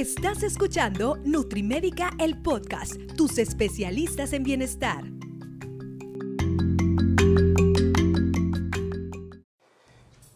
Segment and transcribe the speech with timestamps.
[0.00, 5.04] Estás escuchando Nutrimédica, el podcast, tus especialistas en bienestar.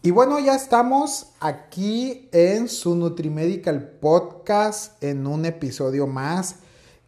[0.03, 6.57] Y bueno, ya estamos aquí en su Nutrimédica, el podcast, en un episodio más.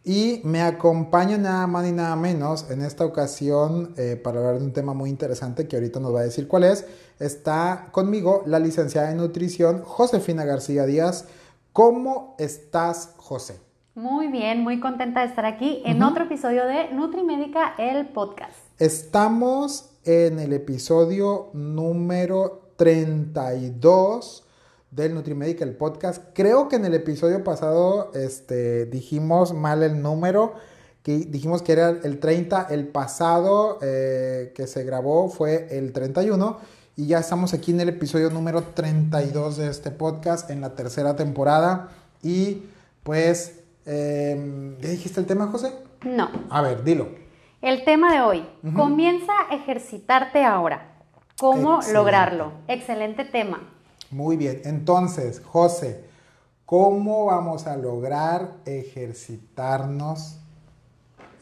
[0.02, 4.64] Y me acompaña nada más ni nada menos en esta ocasión eh, para hablar de
[4.64, 6.86] un tema muy interesante que ahorita nos va a decir cuál es.
[7.20, 11.26] Está conmigo la licenciada en nutrición Josefina García Díaz.
[11.78, 13.60] ¿Cómo estás, José?
[13.94, 18.56] Muy bien, muy contenta de estar aquí en otro episodio de Nutrimédica, el podcast.
[18.80, 24.44] Estamos en el episodio número 32
[24.90, 26.24] del Nutrimédica, el podcast.
[26.34, 30.54] Creo que en el episodio pasado este, dijimos mal el número,
[31.04, 36.58] que dijimos que era el 30, el pasado eh, que se grabó fue el 31
[36.98, 41.14] y ya estamos aquí en el episodio número 32 de este podcast, en la tercera
[41.14, 41.90] temporada
[42.24, 42.64] y
[43.04, 45.72] pues, eh, ¿ya dijiste el tema, José?
[46.02, 46.28] No.
[46.50, 47.06] A ver, dilo.
[47.62, 50.96] El tema de hoy, comienza a ejercitarte ahora.
[51.38, 51.92] ¿Cómo Excelente.
[51.92, 52.52] lograrlo?
[52.66, 53.60] Excelente tema.
[54.10, 56.04] Muy bien, entonces, José,
[56.66, 60.40] ¿cómo vamos a lograr ejercitarnos?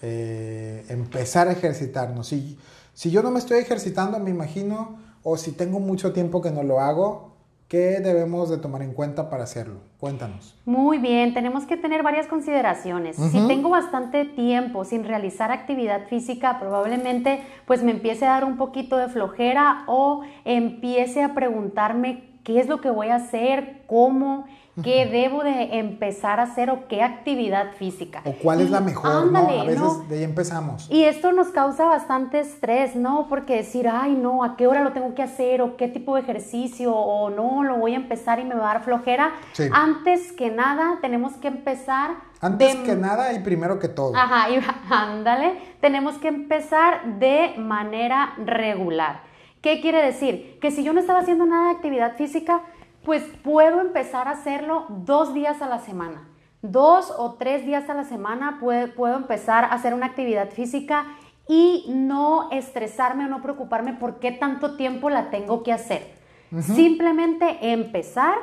[0.02, 2.28] eh, empezar a ejercitarnos.
[2.28, 2.58] Si,
[2.94, 6.62] si yo no me estoy ejercitando, me imagino, o si tengo mucho tiempo que no
[6.62, 7.32] lo hago,
[7.66, 9.80] ¿qué debemos de tomar en cuenta para hacerlo?
[9.98, 10.54] Cuéntanos.
[10.64, 13.16] Muy bien, tenemos que tener varias consideraciones.
[13.16, 18.56] Si tengo bastante tiempo sin realizar actividad física, probablemente pues me empiece a dar un
[18.56, 24.46] poquito de flojera o empiece a preguntarme qué es lo que voy a hacer, cómo,
[24.82, 28.20] qué debo de empezar a hacer o qué actividad física.
[28.24, 29.10] ¿O cuál es Y la mejor?
[29.10, 29.60] ándale, ¿no?
[29.62, 30.04] A veces ¿no?
[30.08, 30.90] de ahí empezamos.
[30.90, 33.26] Y esto nos causa bastante estrés, ¿no?
[33.28, 35.62] Porque decir, ay, no, ¿a qué hora lo tengo que hacer?
[35.62, 36.94] ¿O qué tipo de ejercicio?
[36.94, 39.32] ¿O no, lo voy a empezar y me va a dar flojera?
[39.52, 39.64] Sí.
[39.72, 42.10] Antes que nada, tenemos que empezar...
[42.40, 44.14] Antes de- que nada y primero que todo.
[44.14, 49.20] Ajá, y ándale, tenemos que empezar de manera regular.
[49.62, 50.58] ¿Qué quiere decir?
[50.60, 52.60] Que si yo no estaba haciendo nada de actividad física,
[53.06, 56.28] pues puedo empezar a hacerlo dos días a la semana.
[56.60, 61.06] Dos o tres días a la semana puedo, puedo empezar a hacer una actividad física
[61.46, 66.16] y no estresarme o no preocuparme por qué tanto tiempo la tengo que hacer.
[66.60, 68.34] Simplemente empezar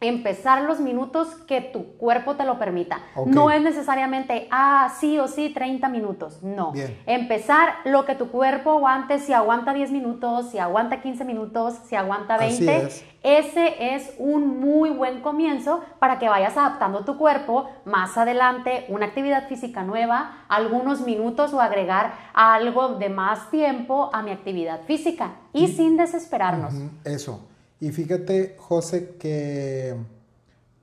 [0.00, 3.00] empezar los minutos que tu cuerpo te lo permita.
[3.26, 6.42] No es necesariamente, ah, sí o sí, 30 minutos.
[6.42, 6.72] No.
[6.72, 6.96] Bien.
[7.06, 11.96] Empezar lo que tu cuerpo aguante, si aguanta 10 minutos, si aguanta 15 minutos, si
[11.96, 12.86] aguanta Así 20.
[12.86, 13.04] es.
[13.24, 19.06] Ese es un muy buen comienzo para que vayas adaptando tu cuerpo más adelante, una
[19.06, 25.32] actividad física nueva, algunos minutos o agregar algo de más tiempo a mi actividad física
[25.52, 26.72] y sin desesperarnos.
[27.04, 27.40] Eso.
[27.80, 29.94] Y fíjate, José, que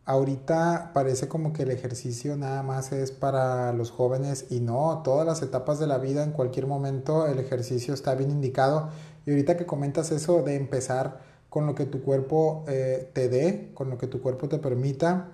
[0.06, 5.26] ahorita parece como que el ejercicio nada más es para los jóvenes y no, todas
[5.26, 8.90] las etapas de la vida, en cualquier momento el ejercicio está bien indicado.
[9.26, 11.20] Y ahorita que comentas eso de empezar
[11.50, 15.32] con lo que tu cuerpo eh, te dé, con lo que tu cuerpo te permita,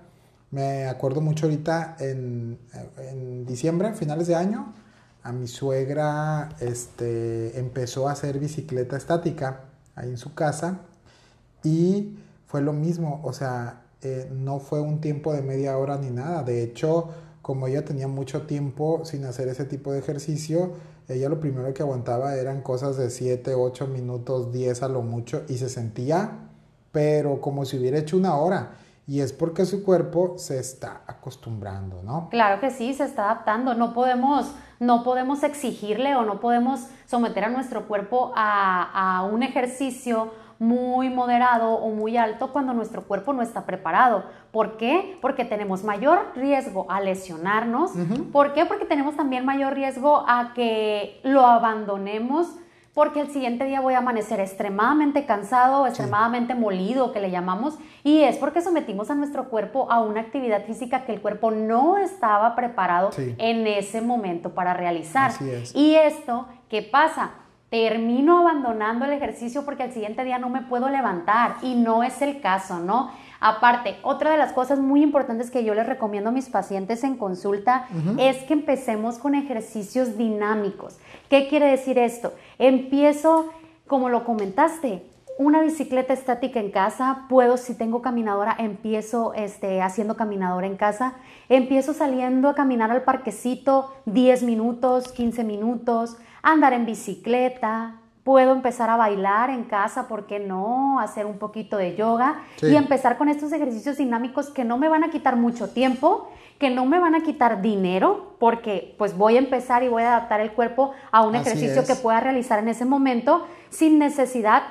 [0.50, 2.58] me acuerdo mucho ahorita en,
[2.98, 4.74] en diciembre, finales de año,
[5.22, 10.80] a mi suegra este, empezó a hacer bicicleta estática ahí en su casa
[11.64, 16.10] y fue lo mismo, o sea, eh, no fue un tiempo de media hora ni
[16.10, 16.42] nada.
[16.42, 20.72] De hecho, como ella tenía mucho tiempo sin hacer ese tipo de ejercicio,
[21.08, 25.42] ella lo primero que aguantaba eran cosas de 7, 8 minutos, 10 a lo mucho
[25.48, 26.30] y se sentía,
[26.90, 28.72] pero como si hubiera hecho una hora.
[29.06, 32.28] Y es porque su cuerpo se está acostumbrando, ¿no?
[32.30, 33.74] Claro que sí, se está adaptando.
[33.74, 39.42] No podemos, no podemos exigirle o no podemos someter a nuestro cuerpo a, a un
[39.42, 40.30] ejercicio
[40.62, 44.22] muy moderado o muy alto cuando nuestro cuerpo no está preparado.
[44.52, 45.18] ¿Por qué?
[45.20, 47.90] Porque tenemos mayor riesgo a lesionarnos.
[48.32, 48.64] ¿Por qué?
[48.64, 52.46] Porque tenemos también mayor riesgo a que lo abandonemos
[52.94, 58.20] porque el siguiente día voy a amanecer extremadamente cansado, extremadamente molido, que le llamamos, y
[58.20, 62.54] es porque sometimos a nuestro cuerpo a una actividad física que el cuerpo no estaba
[62.54, 63.34] preparado Sí.
[63.38, 65.30] en ese momento para realizar.
[65.30, 65.74] Así es.
[65.74, 67.30] Y esto, ¿qué pasa?
[67.72, 72.20] Termino abandonando el ejercicio porque al siguiente día no me puedo levantar y no es
[72.20, 73.10] el caso, ¿no?
[73.40, 77.16] Aparte, otra de las cosas muy importantes que yo les recomiendo a mis pacientes en
[77.16, 77.86] consulta
[78.18, 80.98] es que empecemos con ejercicios dinámicos.
[81.30, 82.34] ¿Qué quiere decir esto?
[82.58, 83.50] Empiezo,
[83.86, 85.06] como lo comentaste,
[85.38, 91.14] una bicicleta estática en casa, puedo, si tengo caminadora, empiezo este, haciendo caminadora en casa,
[91.48, 98.88] empiezo saliendo a caminar al parquecito 10 minutos, 15 minutos, andar en bicicleta, puedo empezar
[98.90, 101.00] a bailar en casa, ¿por qué no?
[101.00, 105.04] Hacer un poquito de yoga y empezar con estos ejercicios dinámicos que no me van
[105.04, 109.38] a quitar mucho tiempo, que no me van a quitar dinero, porque pues voy a
[109.38, 112.84] empezar y voy a adaptar el cuerpo a un ejercicio que pueda realizar en ese
[112.84, 114.62] momento sin necesidad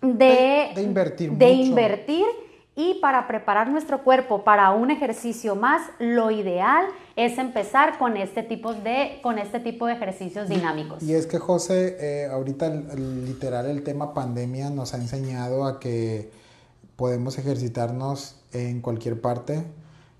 [0.00, 1.30] de, invertir.
[1.32, 2.24] De invertir
[2.74, 6.86] y para preparar nuestro cuerpo para un ejercicio más, lo ideal
[7.16, 11.02] es empezar con este tipo de, con este tipo de ejercicios dinámicos.
[11.02, 16.30] Y es que José, eh, ahorita literal el tema pandemia nos ha enseñado a que
[16.96, 19.64] podemos ejercitarnos en cualquier parte,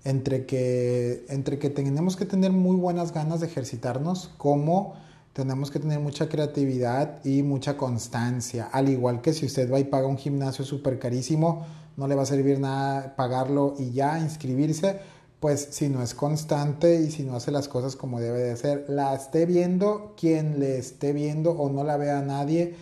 [0.03, 4.95] entre que, entre que tenemos que tener muy buenas ganas de ejercitarnos, como
[5.33, 9.83] tenemos que tener mucha creatividad y mucha constancia, al igual que si usted va y
[9.83, 11.65] paga un gimnasio súper carísimo,
[11.97, 14.99] no le va a servir nada pagarlo y ya inscribirse,
[15.39, 18.85] pues si no es constante y si no hace las cosas como debe de ser,
[18.87, 22.75] la esté viendo quien le esté viendo o no la vea nadie,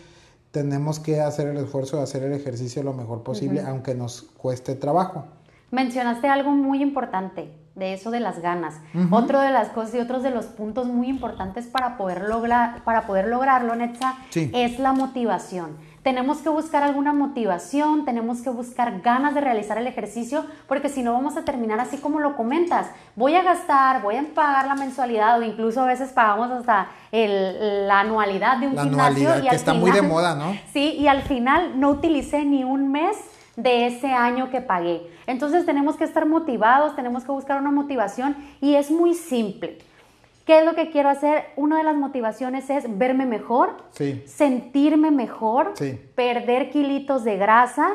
[0.50, 4.74] tenemos que hacer el esfuerzo de hacer el ejercicio lo mejor posible, aunque nos cueste
[4.74, 5.24] trabajo.
[5.70, 8.74] Mencionaste algo muy importante de eso de las ganas.
[9.10, 13.06] Otro de las cosas y otros de los puntos muy importantes para poder lograr para
[13.06, 19.34] poder lograrlo, Netza, es la motivación tenemos que buscar alguna motivación, tenemos que buscar ganas
[19.34, 22.88] de realizar el ejercicio, porque si no vamos a terminar así como lo comentas.
[23.14, 28.00] Voy a gastar, voy a pagar la mensualidad o incluso a veces pagamos hasta la
[28.00, 29.28] anualidad de un la gimnasio.
[29.28, 30.56] Anualidad, que está muy de moda, ¿no?
[30.72, 33.16] Sí, y al final no utilicé ni un mes
[33.56, 35.02] de ese año que pagué.
[35.26, 39.78] Entonces tenemos que estar motivados, tenemos que buscar una motivación y es muy simple.
[40.44, 41.44] ¿Qué es lo que quiero hacer?
[41.54, 43.76] Una de las motivaciones es verme mejor,
[44.26, 45.74] sentirme mejor,
[46.16, 47.90] perder kilitos de grasa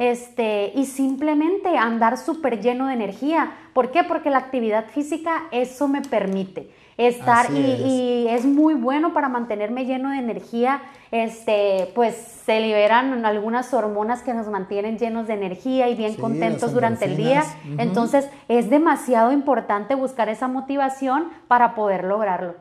[0.00, 3.52] este, y simplemente andar súper lleno de energía.
[3.72, 4.02] ¿Por qué?
[4.02, 6.70] Porque la actividad física eso me permite
[7.06, 8.44] estar y, es.
[8.44, 10.82] muy bueno para mantenerme lleno de energía.
[11.10, 16.72] Este, pues se liberan algunas hormonas que nos mantienen llenos de energía y bien contentos
[16.72, 17.44] durante el día.
[17.78, 22.54] Entonces es demasiado importante buscar esa motivación para poder lograrlo.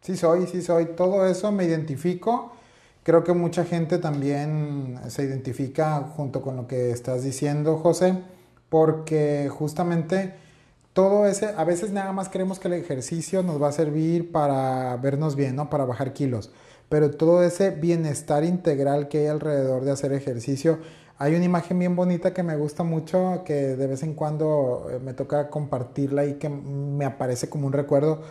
[0.00, 0.86] Sí soy, sí soy.
[0.96, 2.52] Todo eso me identifico.
[3.04, 8.18] Creo que mucha gente también se identifica junto con lo que estás diciendo, José,
[8.68, 10.34] porque justamente
[10.94, 14.96] todo ese, a veces nada más creemos que el ejercicio nos va a servir para
[14.96, 15.68] vernos bien, ¿no?
[15.68, 16.52] Para bajar kilos.
[16.88, 20.78] Pero todo ese bienestar integral que hay alrededor de hacer ejercicio,
[21.18, 25.00] hay una imagen bien bonita que me gusta mucho, que de vez en cuando eh,
[25.00, 28.22] me toca compartirla y que me aparece como un recuerdo,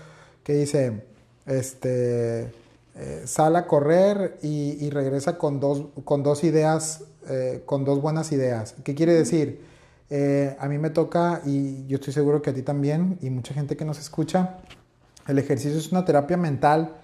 [0.44, 1.04] que dice,
[1.46, 2.52] este,
[2.96, 8.32] eh, sale a correr y, regresa con dos, con dos ideas, eh, con dos buenas
[8.32, 8.76] ideas.
[8.86, 9.73] ¿Qué quiere decir?
[10.10, 13.54] Eh, a mí me toca, y yo estoy seguro que a ti también, y mucha
[13.54, 14.58] gente que nos escucha,
[15.28, 16.96] el ejercicio es una terapia mental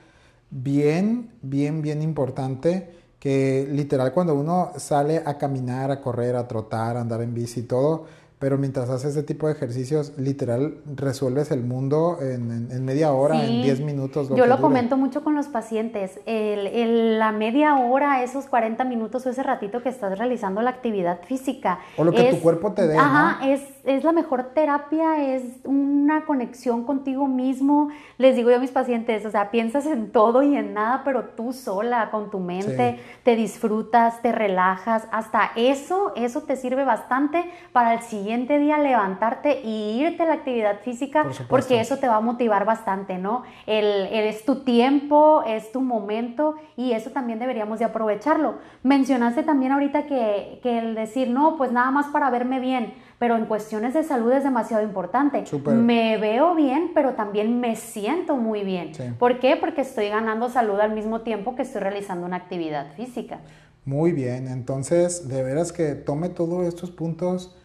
[0.50, 6.98] bien, bien, bien importante, que literal cuando uno sale a caminar, a correr, a trotar,
[6.98, 8.06] a andar en bici y todo,
[8.40, 13.64] pero mientras haces ese tipo de ejercicios, literal, resuelves el mundo en, media hora, en
[13.64, 14.30] 10 minutos.
[14.34, 16.22] Yo lo comento mucho con los pacientes.
[16.26, 21.20] El, la media hora, esos 40 minutos o ese ratito que estás realizando la actividad
[21.24, 21.80] física.
[21.98, 22.98] O lo que tu cuerpo te dé.
[22.98, 27.90] Ajá, es, es la mejor terapia, es una conexión contigo mismo.
[28.18, 31.26] Les digo yo a mis pacientes, o sea, piensas en todo y en nada, pero
[31.36, 35.10] tú sola, con tu mente, te disfrutas, te relajas.
[35.12, 40.34] Hasta eso, eso te sirve bastante para el siguiente día levantarte y irte a la
[40.34, 43.44] actividad física, porque eso te va a motivar bastante, ¿no?
[43.66, 48.56] El, es tu tiempo, es tu momento y eso también deberíamos de aprovecharlo.
[48.84, 53.36] Mencionaste también ahorita que, que el decir, no, pues nada más para verme bien, pero
[53.36, 55.44] en cuestiones de salud es demasiado importante.
[55.74, 58.92] Me veo bien, pero también me siento muy bien.
[59.20, 59.58] ¿Por qué?
[59.58, 63.40] Porque estoy ganando salud al mismo tiempo que estoy realizando una actividad física.
[63.86, 67.56] Muy bien, entonces de veras que tome todos estos puntos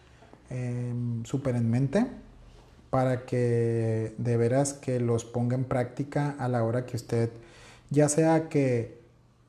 [0.49, 2.05] Em, súper en mente
[2.91, 7.31] para que de veras que los ponga en práctica a la hora que usted,
[7.89, 8.99] ya sea que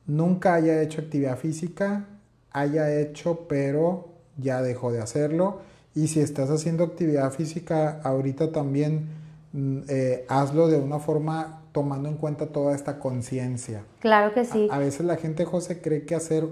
[0.07, 2.05] nunca haya hecho actividad física,
[2.51, 5.61] haya hecho pero ya dejó de hacerlo
[5.93, 9.07] y si estás haciendo actividad física ahorita también
[9.53, 13.83] mm, eh, hazlo de una forma tomando en cuenta toda esta conciencia.
[13.99, 14.67] Claro que sí.
[14.71, 16.47] A, veces la gente, José, cree que hacer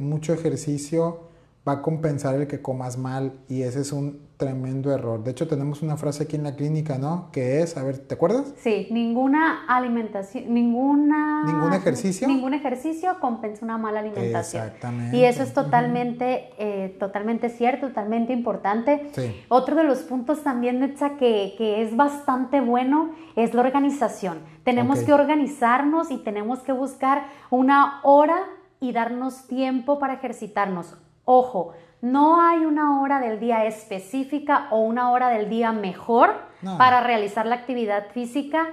[0.00, 1.25] mucho ejercicio
[1.66, 5.24] va a compensar el que comas mal y ese es un tremendo error.
[5.24, 7.30] De hecho, tenemos una frase aquí en la clínica, ¿no?
[7.32, 8.52] Que es, a ver, ¿te acuerdas?
[8.58, 11.44] Sí, ninguna alimentación, ninguna...
[11.44, 12.28] Ningún ejercicio.
[12.28, 14.64] Ningún ejercicio compensa una mala alimentación.
[14.64, 15.16] Exactamente.
[15.16, 19.10] Y eso es totalmente, eh, totalmente cierto, totalmente importante.
[19.14, 19.34] Sí.
[19.48, 24.38] Otro de los puntos también, Netza, que, que es bastante bueno es la organización.
[24.64, 28.36] Tenemos que organizarnos y tenemos que buscar una hora
[28.80, 30.96] y darnos tiempo para ejercitarnos.
[31.28, 36.34] Ojo, no hay una hora del día específica o una hora del día mejor
[36.78, 38.68] para realizar la actividad física,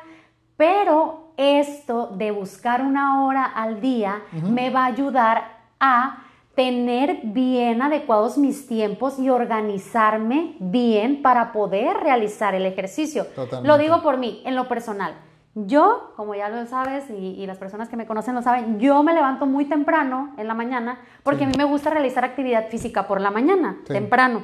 [0.56, 5.44] pero esto de buscar una hora al día me va a ayudar
[5.80, 13.26] a tener bien adecuados mis tiempos y organizarme bien para poder realizar el ejercicio.
[13.64, 15.16] Lo digo por mí, en lo personal.
[15.56, 19.14] Yo, como ya lo sabes y, las personas que me conocen lo saben, yo me
[19.14, 23.22] levanto muy temprano en la mañana porque a mí me gusta realizar actividad física por
[23.22, 24.44] la mañana, temprano.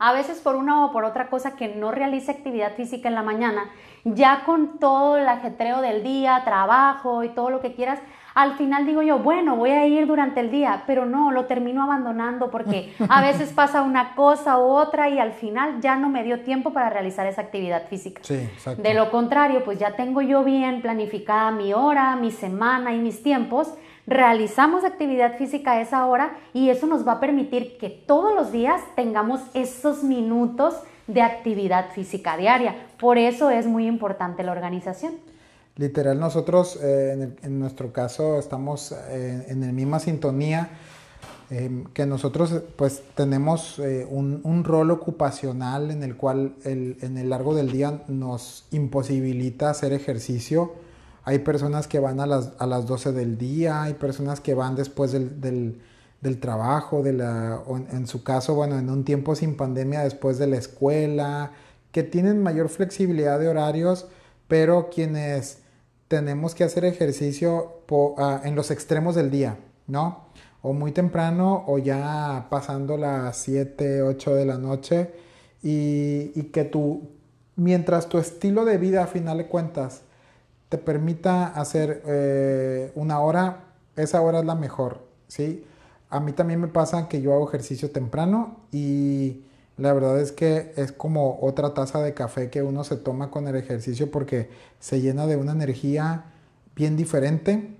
[0.00, 3.22] A veces por una o por otra cosa que no realice actividad física en la
[3.22, 3.70] mañana,
[4.04, 8.00] ya con todo el ajetreo del día, trabajo y todo lo que quieras,
[8.38, 11.82] al final digo yo, bueno, voy a ir durante el día, pero no, lo termino
[11.82, 16.22] abandonando porque a veces pasa una cosa u otra y al final ya no me
[16.22, 18.22] dio tiempo para realizar esa actividad física.
[18.22, 18.80] Sí, exacto.
[18.80, 23.24] De lo contrario, pues ya tengo yo bien planificada mi hora, mi semana y mis
[23.24, 23.74] tiempos
[24.06, 28.52] realizamos actividad física a esa hora y eso nos va a permitir que todos los
[28.52, 32.76] días tengamos esos minutos de actividad física diaria.
[32.98, 35.14] Por eso es muy importante la organización.
[35.78, 40.70] Literal, nosotros eh, en, nuestro caso estamos eh, en la misma sintonía,
[41.50, 47.54] em, que nosotros pues tenemos eh, un, rol ocupacional en el cual en el largo
[47.54, 50.72] del día nos imposibilita hacer ejercicio.
[51.22, 54.74] Hay personas que van a las, a las 12 del día, hay personas que van
[54.74, 60.00] después del, del, trabajo, de la, en, su caso, bueno, en un tiempo sin pandemia,
[60.00, 61.52] después de la escuela,
[61.92, 64.08] que tienen mayor flexibilidad de horarios,
[64.48, 65.58] pero quienes
[66.08, 67.82] tenemos que hacer ejercicio
[68.18, 70.26] ah, en los extremos del día, ¿no?
[70.62, 75.12] O muy temprano o ya pasando las 7, 8 de la noche
[75.62, 77.10] y, y que tú,
[77.56, 80.02] mientras tu estilo de vida a final de cuentas
[80.68, 83.64] te permita hacer eh, una hora,
[83.96, 85.64] esa hora es la mejor, ¿sí?
[86.10, 89.44] A mí también me pasa que yo hago ejercicio temprano y
[89.78, 93.46] la verdad es que es como otra taza de café que uno se toma con
[93.46, 96.24] el ejercicio porque se llena de una energía
[96.74, 97.76] bien diferente.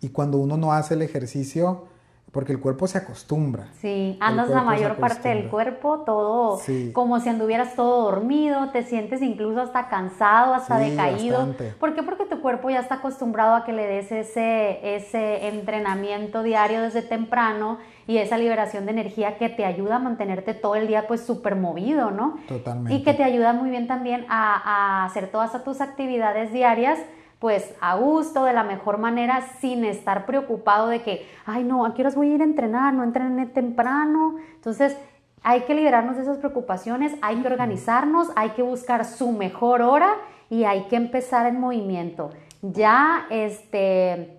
[0.00, 1.88] Y cuando uno no hace el ejercicio,
[2.32, 3.68] porque el cuerpo se acostumbra.
[3.80, 6.60] Sí, andas la mayor parte del cuerpo, todo
[6.92, 11.54] como si anduvieras todo dormido, te sientes incluso hasta cansado, hasta decaído.
[11.80, 12.02] ¿Por qué?
[12.02, 17.02] Porque tu cuerpo ya está acostumbrado a que le des ese, ese entrenamiento diario desde
[17.02, 21.22] temprano y esa liberación de energía que te ayuda a mantenerte todo el día pues
[21.22, 22.36] súper movido, ¿no?
[22.46, 22.94] Totalmente.
[22.94, 26.98] Y que te ayuda muy bien también a, a hacer todas tus actividades diarias
[27.38, 31.94] pues a gusto, de la mejor manera, sin estar preocupado de que, ay no, ¿a
[31.94, 32.92] qué horas voy a ir a entrenar?
[32.94, 34.36] No entrené temprano.
[34.54, 34.96] Entonces,
[35.42, 40.14] hay que liberarnos de esas preocupaciones, hay que organizarnos, hay que buscar su mejor hora
[40.50, 42.30] y hay que empezar en movimiento.
[42.62, 44.36] Ya este,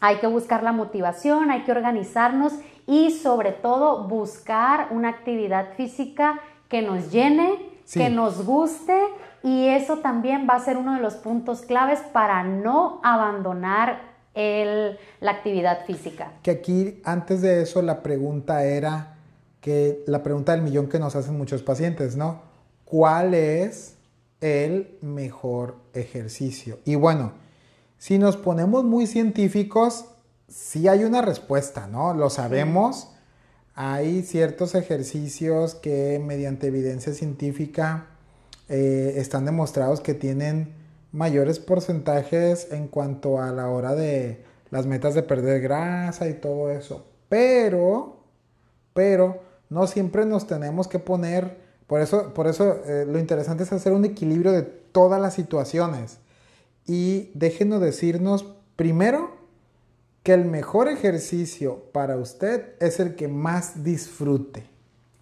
[0.00, 2.54] hay que buscar la motivación, hay que organizarnos
[2.86, 7.58] y sobre todo buscar una actividad física que nos llene,
[7.92, 8.98] que nos guste
[9.42, 15.30] y eso también va a ser uno de los puntos claves para no abandonar la
[15.30, 16.32] actividad física.
[16.42, 19.16] Que aquí, antes de eso, la pregunta era
[19.60, 22.40] que la pregunta del millón que nos hacen muchos pacientes, ¿no?
[22.84, 23.96] ¿Cuál es
[24.40, 26.78] el mejor ejercicio?
[26.86, 27.32] Y bueno,
[27.98, 30.06] si nos ponemos muy científicos,
[30.48, 32.14] sí hay una respuesta, ¿no?
[32.14, 33.12] Lo sabemos.
[33.82, 38.08] Hay ciertos ejercicios que mediante evidencia científica
[38.68, 40.74] eh, están demostrados que tienen
[41.12, 46.70] mayores porcentajes en cuanto a la hora de las metas de perder grasa y todo
[46.70, 47.06] eso.
[47.30, 48.18] Pero,
[48.92, 51.56] pero, no siempre nos tenemos que poner,
[51.86, 56.18] por eso, por eso eh, lo interesante es hacer un equilibrio de todas las situaciones.
[56.86, 58.44] Y déjenos decirnos
[58.76, 59.29] primero
[60.22, 64.66] que el mejor ejercicio para usted es el que más disfrute.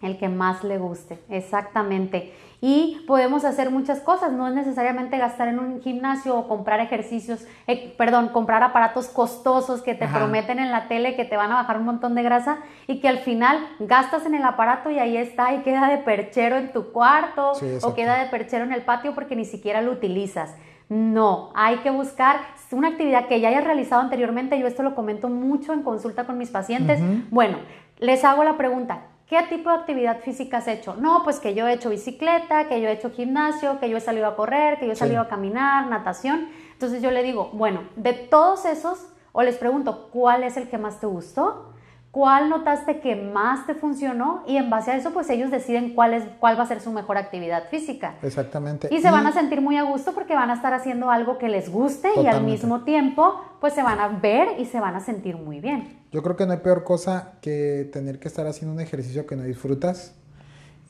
[0.03, 5.49] El que más le guste, exactamente y podemos hacer muchas cosas, no es necesariamente gastar
[5.49, 10.73] en un gimnasio o comprar ejercicios, eh, perdón, comprar aparatos costosos que te prometen en
[10.73, 13.65] la tele que te van a bajar un montón de grasa y que al final
[13.79, 17.53] gastas en el aparato y ahí está y queda de perchero en tu cuarto
[17.83, 20.55] o queda de perchero en el patio porque ni siquiera lo utilizas.
[20.89, 22.41] No, hay que buscar
[22.71, 24.59] una actividad que ya hayas realizado anteriormente.
[24.59, 27.01] Yo esto lo comento mucho en consulta con mis pacientes.
[27.31, 27.59] Bueno,
[27.99, 30.95] les hago la pregunta, ¿Qué tipo de actividad física has hecho?
[30.95, 34.01] No, pues que yo he hecho bicicleta, que yo he hecho gimnasio, que yo he
[34.01, 36.49] salido a correr, que yo he salido a caminar, natación.
[36.73, 40.79] Entonces yo le digo, bueno, de todos esos, o les pregunto, ¿cuál es el que
[40.79, 41.75] más te gustó?
[42.19, 46.15] Cuál notaste que más te funcionó y en base a eso pues ellos deciden cuál,
[46.15, 48.17] es, cuál va a ser su mejor actividad física.
[48.23, 48.93] Exactamente.
[48.93, 51.49] Y se van a sentir muy a gusto porque van a estar haciendo algo que
[51.49, 55.01] les guste y al mismo tiempo pues se van a ver y se van a
[55.01, 55.97] sentir muy bien.
[56.11, 59.37] Yo creo que no hay peor cosa que tener que estar haciendo un ejercicio que
[59.37, 60.17] no disfrutas.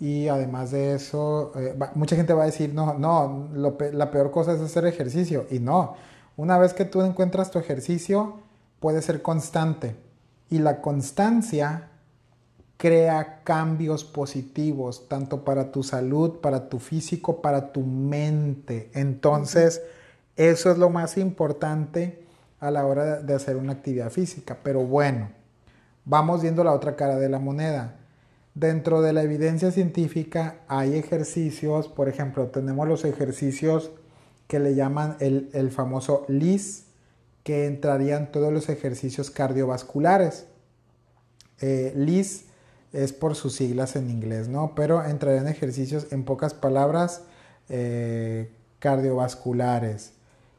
[0.01, 4.55] Y además de eso, eh, mucha gente va a decir, no, no, la peor cosa
[4.55, 5.45] es hacer ejercicio.
[5.51, 5.95] Y no,
[6.39, 8.39] una vez que tú encuentras tu ejercicio,
[8.81, 10.08] puede ser constante
[10.51, 11.89] y la constancia
[12.79, 18.91] crea cambios positivos, tanto para tu salud, para tu físico, para tu mente.
[18.95, 19.83] Entonces,
[20.37, 22.25] eso es lo más importante
[22.61, 24.59] a la hora de hacer una actividad física.
[24.63, 25.29] Pero bueno,
[26.05, 27.97] vamos viendo la otra cara de la moneda.
[28.55, 33.91] Dentro de la evidencia científica hay ejercicios, por ejemplo, tenemos los ejercicios
[34.47, 36.88] que le llaman el, el famoso LIS,
[37.49, 40.45] que entrarían todos los ejercicios cardiovasculares.
[41.63, 42.45] Eh, LIS
[42.93, 44.75] es por sus siglas en inglés, ¿no?
[44.75, 47.23] Pero entrarían ejercicios, en pocas palabras,
[47.71, 50.13] eh, cardiovasculares.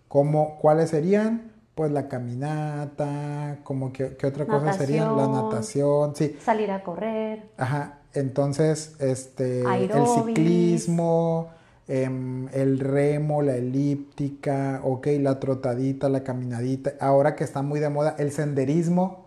[0.07, 1.51] ¿Cómo, ¿Cuáles serían?
[1.75, 5.11] Pues la caminata, como que, ¿qué otra cosa sería?
[5.11, 6.35] La natación, sí.
[6.43, 7.51] Salir a correr.
[7.57, 11.51] Ajá, entonces, este, el ciclismo,
[11.89, 18.15] el remo, la elíptica, ok, la trotadita, la caminadita, ahora que está muy de moda,
[18.19, 19.25] el senderismo,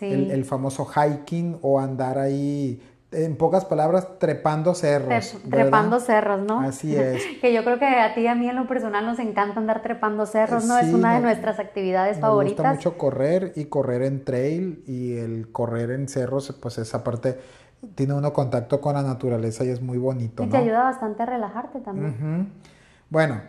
[0.00, 2.80] el, famoso hiking o andar ahí,
[3.10, 5.36] en pocas palabras, trepando cerros.
[5.50, 6.60] trepando cerros, ¿no?
[6.60, 7.22] Así es.
[7.40, 9.82] que yo creo que a ti y a mí en lo personal nos encanta andar
[9.82, 10.78] trepando cerros, ¿no?
[10.78, 12.64] es una de nuestras actividades favoritas.
[12.64, 17.02] Me gusta mucho correr y correr en trail y el correr en cerros, pues esa
[17.02, 17.38] parte
[17.94, 20.42] tiene uno contacto con la naturaleza y es muy bonito.
[20.42, 22.52] Y te ayuda bastante a relajarte también.
[23.10, 23.40] Bueno,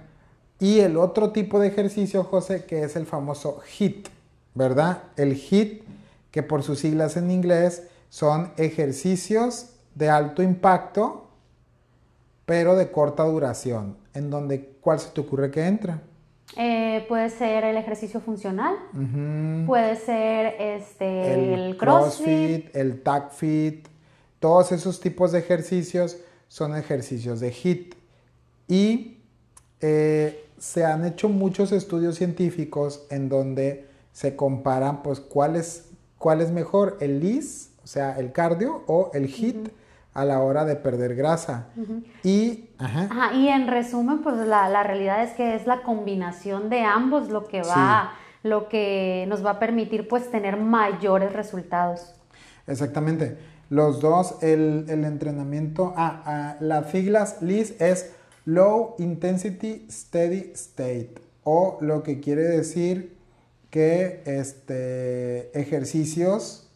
[0.60, 4.08] y el otro tipo de ejercicio, José, que es el famoso HIT,
[4.54, 5.04] ¿verdad?
[5.18, 5.84] El HIT,
[6.32, 11.27] que por sus siglas en inglés son ejercicios de alto impacto,
[12.46, 16.01] pero de corta duración, en donde, ¿cuál se te ocurre que entra?
[16.58, 18.75] Eh, puede ser el ejercicio funcional,
[19.65, 23.88] puede ser este, el, crossfit, el tag fit,
[24.39, 27.96] todos esos tipos de ejercicios son ejercicios de HIT
[28.68, 29.20] y
[29.81, 36.42] eh, se han hecho muchos estudios científicos en donde se comparan pues cuál es, cuál
[36.42, 39.70] es mejor, el LIS, o sea, el cardio o el HIT.
[40.14, 41.68] a la hora de perder grasa.
[42.24, 42.70] Y,
[43.33, 47.62] y en resumen, pues la, realidad es que es la combinación de ambos lo que
[47.62, 52.16] va, lo que nos va a permitir pues tener mayores resultados.
[52.66, 53.38] Exactamente.
[53.70, 58.12] Los dos, el, entrenamiento, ah, ah, las siglas LIS es
[58.46, 63.16] Low Intensity Steady State, o lo que quiere decir
[63.72, 66.70] que este, ejercicios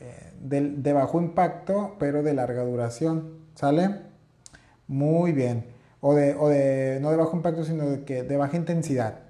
[0.00, 3.96] eh, de, bajo impacto, pero de larga duración, ¿sale?
[4.88, 8.56] Muy bien o de, o de, no de bajo impacto, sino de, que, de baja
[8.56, 9.20] intensidad.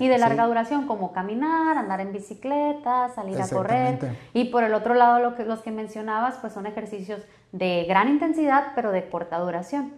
[0.00, 3.98] y de larga duración, como caminar, andar en bicicleta, salir a correr.
[4.32, 7.20] Y por el otro lado, lo que, los que mencionabas, pues son ejercicios
[7.52, 9.94] de gran intensidad, pero de corta duración.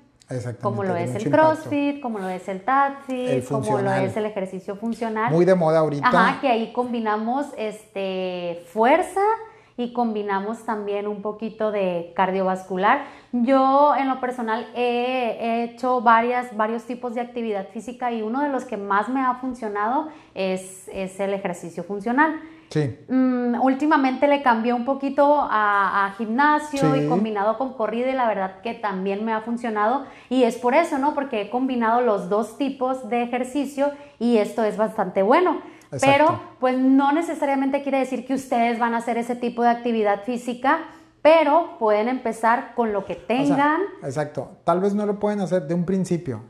[0.60, 4.76] Como lo es el CrossFit, como lo es el taxi, como lo es el ejercicio
[4.76, 5.32] funcional.
[5.32, 6.06] Muy de moda ahorita.
[6.06, 9.22] Ajá, que ahí combinamos este, fuerza
[9.78, 13.04] y combinamos también un poquito de cardiovascular.
[13.30, 18.48] Yo en lo personal he, hecho varias, varios tipos de actividad física y uno de
[18.48, 22.40] los que más me ha funcionado es, es el ejercicio funcional.
[22.70, 22.98] Sí.
[23.08, 28.60] Mm, últimamente le cambié un poquito a, gimnasio y combinado con corrida y la verdad
[28.62, 31.14] que también me ha funcionado y es por eso, ¿no?
[31.14, 35.62] Porque he combinado los dos tipos de ejercicio y esto es bastante bueno.
[36.01, 40.24] Pero pues no necesariamente quiere decir que ustedes van a hacer ese tipo de actividad
[40.24, 40.81] física,
[41.22, 43.81] pero pueden empezar con lo que tengan.
[44.03, 44.48] exacto.
[44.64, 46.42] Tal vez no lo pueden hacer de un principio,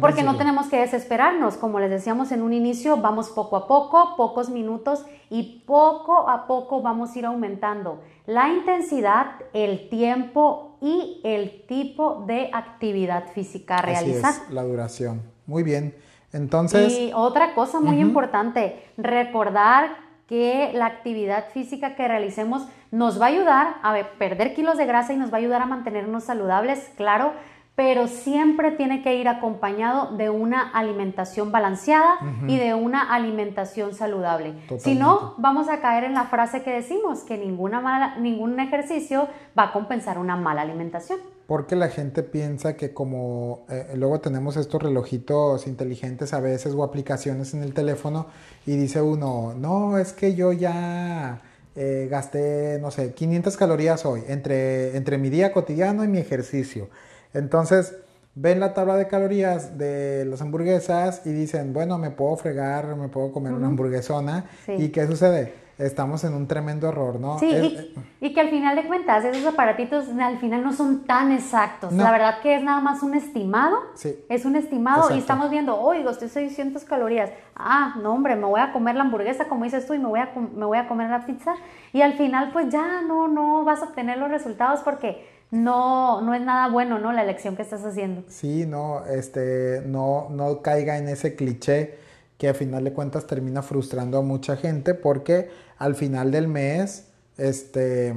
[0.00, 1.56] Porque no tenemos que desesperarnos.
[1.56, 6.46] Como les decíamos en un inicio, vamos poco a poco, pocos minutos y poco a
[6.46, 13.78] poco vamos a ir aumentando la intensidad, el tiempo y el tipo de actividad física
[13.78, 14.34] a realizar.
[14.50, 15.22] la duración.
[15.46, 15.94] Muy bien.
[16.32, 16.92] Entonces...
[16.92, 19.90] Y otra cosa muy importante, recordar
[20.26, 25.12] que la actividad física que realicemos nos va a ayudar a perder kilos de grasa
[25.12, 27.32] y nos va a ayudar a mantenernos saludables, claro,
[27.74, 34.54] pero siempre tiene que ir acompañado de una alimentación balanceada y de una alimentación saludable.
[34.78, 39.26] Si no, vamos a caer en la frase que decimos, que ninguna mala, ningún ejercicio
[39.58, 41.18] va a compensar una mala alimentación.
[41.46, 46.84] Porque la gente piensa que como eh, luego tenemos estos relojitos inteligentes a veces o
[46.84, 48.26] aplicaciones en el teléfono
[48.64, 51.42] y dice uno, no, es que yo ya
[51.74, 56.88] eh, gasté, no sé, 500 calorías hoy entre, entre mi día cotidiano y mi ejercicio.
[57.34, 57.94] Entonces,
[58.34, 63.08] ven la tabla de calorías de las hamburguesas y dicen, bueno, me puedo fregar, me
[63.08, 64.46] puedo comer una hamburguesona.
[64.68, 65.61] ¿Y qué sucede?
[65.78, 67.38] Estamos en un tremendo error, ¿no?
[67.38, 71.92] Sí, y, que al final de cuentas, esos aparatitos al final no son tan exactos.
[71.92, 73.78] La verdad que es nada más un estimado.
[73.94, 74.16] Sí.
[74.28, 77.30] Es un estimado y estamos viendo, oigo, estoy 600 calorías.
[77.56, 80.20] Ah, no, hombre, me voy a comer la hamburguesa, como dices tú, y me voy
[80.20, 81.54] a, me voy a comer la pizza.
[81.92, 86.34] Y al final, pues ya no, no vas a obtener los resultados porque no, no
[86.34, 87.12] es nada bueno, ¿no?
[87.12, 88.24] La elección que estás haciendo.
[88.28, 91.98] Sí, no, este, no, no caiga en ese cliché
[92.42, 97.04] que a final de cuentas termina frustrando a mucha gente porque al final del mes,
[97.38, 98.16] este,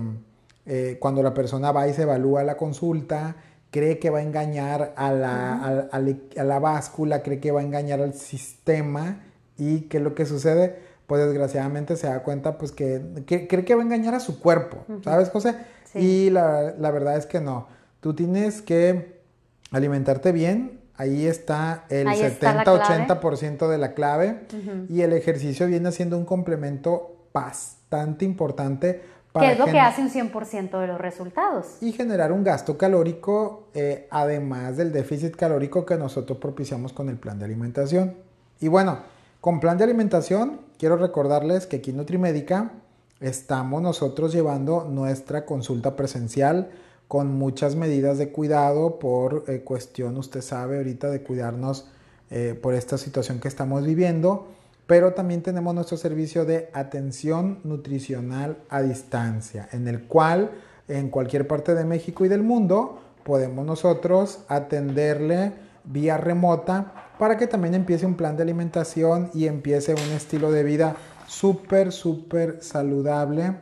[0.65, 3.35] eh, cuando la persona va y se evalúa la consulta,
[3.69, 8.01] cree que va a engañar a la, a la báscula, cree que va a engañar
[8.01, 9.21] al sistema
[9.59, 10.75] y ¿qué es lo que sucede?
[11.05, 14.85] Pues desgraciadamente se da cuenta pues que, cree que va a engañar a su cuerpo,
[15.03, 15.53] ¿sabes, José?
[15.93, 17.67] Y la, verdad es que no.
[17.99, 19.21] Tú tienes que
[19.69, 20.79] alimentarte bien.
[20.97, 24.47] Ahí está el 70-80% de la clave.
[24.89, 29.01] Y el ejercicio viene siendo un complemento bastante importante.
[29.34, 31.77] Para ¿Qué es lo que hace un 100% de los resultados?
[31.81, 37.17] Y generar un gasto calórico, eh, además del déficit calórico que nosotros propiciamos con el
[37.17, 38.15] plan de alimentación.
[38.62, 38.99] Y bueno,
[39.41, 42.71] con plan de alimentación, quiero recordarles que aquí en Nutrimédica
[43.19, 46.69] estamos nosotros llevando nuestra consulta presencial
[47.07, 51.87] con muchas medidas de cuidado por eh, cuestión, usted sabe ahorita, de cuidarnos
[52.31, 54.47] eh, por esta situación que estamos viviendo,
[54.87, 60.51] pero también tenemos nuestro servicio de atención nutricional a distancia, en el cual
[60.87, 67.47] en cualquier parte de México y del mundo podemos nosotros atenderle vía remota para que
[67.47, 70.95] también empiece un plan de alimentación y empiece un estilo de vida
[71.27, 73.55] súper, súper saludable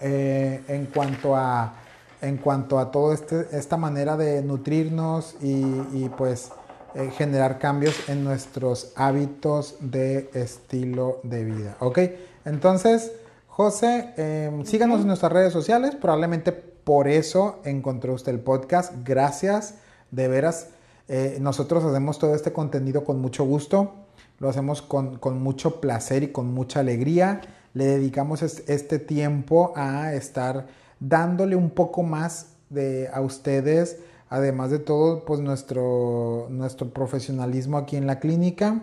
[0.00, 1.74] eh, en, cuanto a,
[2.22, 6.52] en cuanto a toda este, esta manera de nutrirnos y, pues
[6.94, 11.76] eh, generar cambios en nuestros hábitos de estilo de vida.
[11.80, 11.98] ¿Ok?
[12.44, 13.12] Entonces,
[13.48, 15.94] José, em, síganos en nuestras redes sociales.
[15.94, 18.94] Probablemente por eso encontró usted el podcast.
[19.04, 19.74] Gracias,
[20.10, 20.68] de veras.
[21.08, 23.92] Eh, nosotros hacemos todo este contenido con mucho gusto
[24.42, 27.40] lo hacemos con, mucho placer y con mucha alegría.
[27.74, 30.66] Le dedicamos este tiempo a estar
[31.08, 33.98] dándole un poco más de, a ustedes,
[34.30, 38.80] además de todo, pues nuestro, nuestro profesionalismo aquí en la clínica.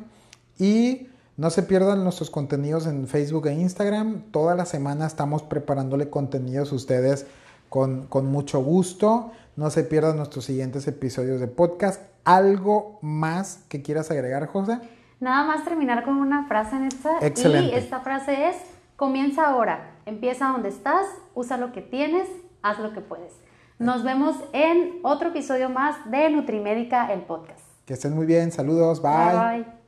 [0.57, 4.23] Y no se pierdan nuestros contenidos en Facebook e Instagram.
[4.31, 7.25] Toda la semana estamos preparándole contenidos a ustedes
[7.69, 9.31] con, con mucho gusto.
[9.55, 12.01] No se pierdan nuestros siguientes episodios de podcast.
[12.25, 14.79] ¿Algo más que quieras agregar, José?
[15.21, 17.17] Nada más terminar con una frase en esta.
[17.61, 18.57] Y esta frase es,
[18.95, 22.27] comienza ahora, empieza donde estás, usa lo que tienes,
[22.61, 23.33] haz lo que puedes.
[23.79, 27.61] Nos vemos en otro episodio más de Nutrimédica, el podcast.
[27.85, 29.63] Que estén muy bien, saludos, bye.
[29.63, 29.78] bye.